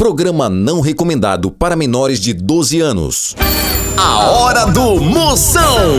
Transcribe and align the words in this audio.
Programa 0.00 0.48
não 0.48 0.80
recomendado 0.80 1.50
para 1.50 1.76
menores 1.76 2.18
de 2.18 2.32
12 2.32 2.80
anos. 2.80 3.36
A 3.98 4.30
hora 4.30 4.64
do 4.64 4.98
Moção. 4.98 5.90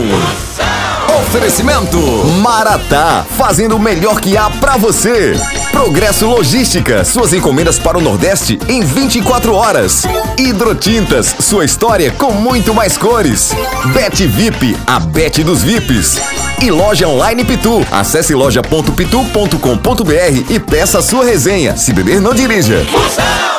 Oferecimento 1.20 1.98
Maratá, 2.42 3.24
fazendo 3.38 3.76
o 3.76 3.80
melhor 3.80 4.20
que 4.20 4.36
há 4.36 4.50
pra 4.50 4.76
você. 4.76 5.40
Progresso 5.72 6.26
Logística, 6.26 7.06
suas 7.06 7.32
encomendas 7.32 7.78
para 7.78 7.96
o 7.96 8.02
Nordeste 8.02 8.58
em 8.68 8.82
24 8.82 9.54
horas. 9.54 10.02
Hidrotintas, 10.36 11.36
sua 11.40 11.64
história 11.64 12.10
com 12.10 12.32
muito 12.32 12.74
mais 12.74 12.98
cores. 12.98 13.52
Bet 13.94 14.26
VIP, 14.26 14.76
a 14.88 15.00
Bet 15.00 15.44
dos 15.44 15.62
VIPs. 15.62 16.20
E 16.60 16.72
loja 16.72 17.08
online 17.08 17.46
Pitu. 17.46 17.86
Acesse 17.92 18.34
loja.pitu.com.br 18.34 20.46
e 20.50 20.60
peça 20.60 21.04
sua 21.04 21.24
resenha. 21.24 21.78
Se 21.78 21.94
beber, 21.94 22.20
não 22.20 22.34
dirija. 22.34 22.82
Atenção 22.82 23.51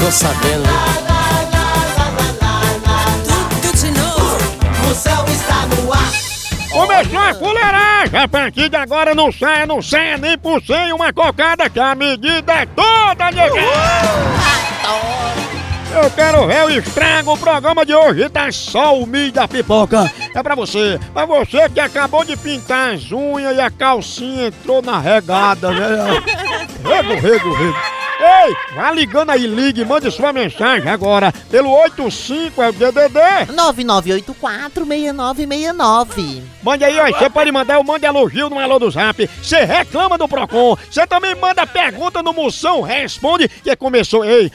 Tô 0.00 0.10
sabendo. 0.10 0.64
Tudo 3.28 3.76
de 3.76 3.90
novo. 4.00 4.90
O 4.90 4.94
céu 4.94 5.24
está 5.28 5.66
no 5.66 5.92
ar. 5.92 6.10
Começou 6.70 7.18
a 7.18 7.34
fuleiragem! 7.34 8.18
A 8.18 8.26
partir 8.26 8.70
de 8.70 8.76
agora 8.76 9.14
não 9.14 9.30
saia, 9.30 9.66
não 9.66 9.82
saia 9.82 10.16
nem 10.16 10.38
por 10.38 10.62
cem 10.62 10.92
uma 10.94 11.12
cocada 11.12 11.68
que 11.68 11.78
a 11.78 11.94
medida 11.94 12.50
é 12.50 12.66
toda, 12.66 13.30
nega! 13.30 13.60
Eu 15.92 16.10
quero 16.12 16.46
ver 16.46 16.64
o 16.64 16.70
estrago, 16.70 17.34
o 17.34 17.38
programa 17.38 17.84
de 17.84 17.94
hoje 17.94 18.28
tá 18.30 18.50
só 18.50 18.96
o 18.96 19.06
milho 19.06 19.32
da 19.32 19.46
pipoca. 19.46 20.10
É 20.34 20.42
pra 20.42 20.54
você, 20.54 20.98
pra 21.12 21.26
você 21.26 21.68
que 21.68 21.80
acabou 21.80 22.24
de 22.24 22.36
pintar 22.38 22.94
as 22.94 23.12
unhas 23.12 23.54
e 23.54 23.60
a 23.60 23.70
calcinha 23.70 24.46
entrou 24.46 24.80
na 24.80 24.98
regada, 24.98 25.70
né? 25.72 26.22
Rego, 26.88 27.20
rego, 27.20 27.52
rego. 27.52 27.99
Ei, 28.20 28.54
vá 28.74 28.92
ligando 28.92 29.30
aí, 29.30 29.46
ligue, 29.46 29.84
mande 29.84 30.10
sua 30.10 30.32
mensagem 30.32 30.90
agora 30.90 31.32
pelo 31.50 31.70
85 31.70 32.62
é 32.62 32.68
o 32.68 32.72
DDD. 32.72 33.18
9984-6969. 33.52 36.42
Mande 36.62 36.84
aí, 36.84 37.00
ó. 37.00 37.06
Você 37.06 37.30
pode 37.30 37.50
mandar, 37.50 37.74
eu 37.74 37.84
mando 37.84 38.04
elogio 38.04 38.50
no 38.50 38.58
Alô 38.58 38.78
do 38.78 38.90
Zap. 38.90 39.28
Você 39.42 39.64
reclama 39.64 40.18
do 40.18 40.28
Procon. 40.28 40.76
Você 40.90 41.06
também 41.06 41.34
manda 41.34 41.66
pergunta 41.66 42.22
no 42.22 42.32
Moção 42.32 42.82
Responde, 42.82 43.48
que 43.48 43.74
começou. 43.76 44.24
Ei, 44.24 44.50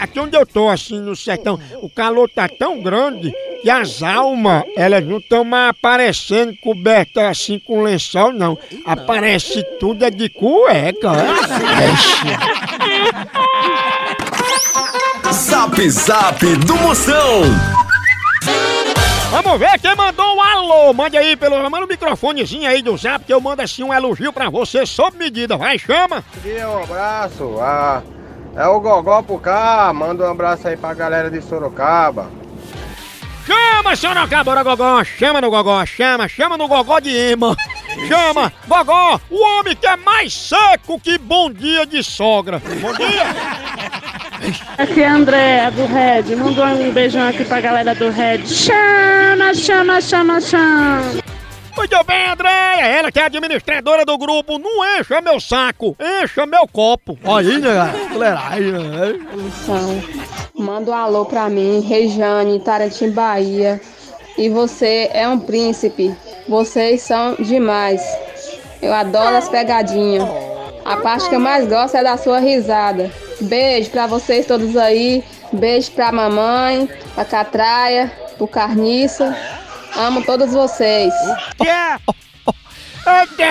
aqui 0.00 0.18
onde 0.18 0.36
eu 0.36 0.44
tô, 0.44 0.68
assim, 0.68 1.00
no 1.00 1.14
sertão, 1.14 1.58
o 1.80 1.88
calor 1.88 2.28
tá 2.28 2.48
tão 2.48 2.82
grande 2.82 3.32
que 3.62 3.70
as 3.70 4.02
almas, 4.02 4.64
elas 4.76 5.04
não 5.04 5.18
estão 5.18 5.44
mais 5.44 5.70
aparecendo 5.70 6.54
cobertas 6.58 7.24
assim 7.24 7.58
com 7.58 7.82
lençol, 7.82 8.32
não. 8.32 8.58
Aparece 8.84 9.64
tudo 9.80 10.04
é 10.04 10.10
de 10.10 10.28
cueca. 10.28 11.12
Zap 15.32 15.90
Zap 15.90 16.56
do 16.56 16.76
Moção. 16.76 17.42
Vamos 19.30 19.58
ver 19.58 19.78
quem 19.80 19.96
mandou 19.96 20.36
um 20.36 20.40
alô. 20.40 20.92
Mande 20.92 21.16
aí 21.16 21.36
pelo 21.36 21.58
manda 21.68 21.84
o 21.84 21.88
microfonezinho 21.88 22.68
aí 22.68 22.82
do 22.82 22.96
Zap 22.96 23.24
que 23.24 23.32
eu 23.32 23.40
mando 23.40 23.62
assim 23.62 23.82
um 23.82 23.92
elogio 23.92 24.32
pra 24.32 24.48
você 24.48 24.86
sob 24.86 25.16
medida. 25.18 25.56
Vai, 25.56 25.78
chama. 25.78 26.22
dia, 26.42 26.68
um 26.68 26.82
abraço. 26.82 27.56
Ah, 27.60 28.02
é 28.54 28.66
o 28.66 28.78
Gogó 28.78 29.22
pro 29.22 29.38
cá. 29.38 29.92
Manda 29.92 30.24
um 30.24 30.30
abraço 30.30 30.68
aí 30.68 30.76
pra 30.76 30.94
galera 30.94 31.30
de 31.30 31.42
Sorocaba. 31.42 32.30
Chama, 33.46 33.96
Sorocaba, 33.96 34.44
bora, 34.44 34.62
Gogó. 34.62 35.02
Chama 35.04 35.40
no 35.40 35.50
Gogó, 35.50 35.84
chama, 35.84 36.28
chama 36.28 36.56
no 36.56 36.68
Gogó 36.68 37.00
de 37.00 37.10
Ema. 37.10 37.56
Chama, 38.08 38.52
Gogó, 38.66 39.20
o 39.30 39.42
homem 39.42 39.76
que 39.76 39.86
é 39.86 39.96
mais 39.96 40.32
seco 40.32 41.00
que 41.00 41.18
bom 41.18 41.50
dia 41.50 41.86
de 41.86 42.02
sogra. 42.02 42.60
Bom 42.80 42.92
dia. 42.92 43.24
Aqui 44.76 45.00
é 45.02 45.08
a 45.08 45.14
Andréa 45.14 45.70
do 45.70 45.86
Red. 45.86 46.36
Mandou 46.36 46.64
um 46.64 46.92
beijão 46.92 47.28
aqui 47.28 47.44
pra 47.44 47.60
galera 47.60 47.94
do 47.94 48.10
Red. 48.10 48.46
Chama, 48.46 49.54
chama, 49.54 50.00
chama, 50.00 50.40
chama. 50.40 51.24
Muito 51.76 52.04
bem, 52.04 52.30
Andréia. 52.30 52.86
Ela 52.86 53.10
que 53.10 53.18
é 53.18 53.24
administradora 53.24 54.04
do 54.04 54.16
grupo. 54.16 54.58
Não 54.58 54.98
encha 54.98 55.20
meu 55.20 55.40
saco, 55.40 55.96
encha 56.00 56.46
meu 56.46 56.68
copo. 56.68 57.18
Aí, 57.24 57.58
né, 57.58 57.92
fuleiragem. 58.10 58.72
Moção. 59.36 60.02
Manda 60.56 60.90
um 60.90 60.94
alô 60.94 61.24
pra 61.24 61.48
mim, 61.48 61.80
Rejane, 61.80 62.60
Tarantim, 62.60 63.10
Bahia. 63.10 63.80
E 64.38 64.48
você 64.48 65.10
é 65.12 65.26
um 65.28 65.38
príncipe. 65.38 66.14
Vocês 66.48 67.02
são 67.02 67.34
demais. 67.38 68.02
Eu 68.82 68.92
adoro 68.92 69.36
as 69.36 69.48
pegadinhas. 69.48 70.28
A 70.84 70.98
parte 70.98 71.28
que 71.28 71.34
eu 71.34 71.40
mais 71.40 71.66
gosto 71.66 71.96
é 71.96 72.02
da 72.02 72.16
sua 72.16 72.38
risada. 72.38 73.10
Beijo 73.40 73.90
pra 73.90 74.06
vocês 74.06 74.46
todos 74.46 74.76
aí. 74.76 75.24
Beijo 75.52 75.90
pra 75.92 76.12
mamãe, 76.12 76.88
pra 77.14 77.24
Catraia, 77.24 78.12
pro 78.36 78.46
Carniça. 78.46 79.36
Amo 79.96 80.22
todos 80.22 80.52
vocês. 80.52 81.14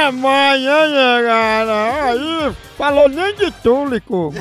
É? 0.03 0.07
Até 0.07 0.07
amanhã, 0.07 1.23
cara. 1.23 2.03
Aí, 2.11 2.51
falou 2.77 3.07
nem 3.09 3.33
de 3.35 3.51
túlico. 3.51 4.33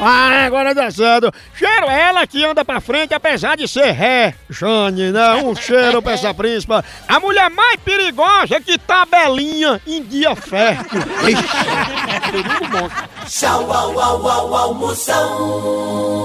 ah, 0.00 0.44
agora 0.46 0.74
dá 0.74 0.90
certo. 0.90 1.32
Cheiro 1.54 1.86
ela 1.86 2.26
que 2.26 2.44
anda 2.44 2.64
pra 2.64 2.80
frente, 2.80 3.14
apesar 3.14 3.56
de 3.56 3.66
ser 3.66 3.90
ré. 3.90 4.34
Jane, 4.48 5.10
né? 5.12 5.34
Um 5.36 5.54
cheiro 5.54 6.00
pra 6.02 6.12
essa 6.12 6.32
príncipa. 6.34 6.84
A 7.08 7.18
mulher 7.20 7.50
mais 7.50 7.76
perigosa 7.80 8.60
que 8.60 8.78
tá 8.78 9.06
belinha 9.06 9.80
em 9.86 10.02
dia 10.02 10.36
fértil. 10.36 11.00
Ixi, 11.28 12.30
perigo 12.30 12.68
monstro. 12.68 13.08
Tchau, 13.26 13.72
au, 13.72 13.98
au, 14.00 14.28
au, 14.28 14.54
au, 14.54 14.74
Moção. 14.74 16.20